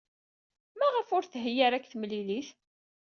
[0.77, 2.49] Maɣef ur thi ara deg temlilit?